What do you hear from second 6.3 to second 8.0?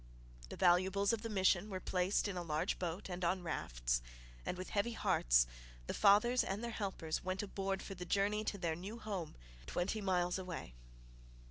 and their helpers went aboard for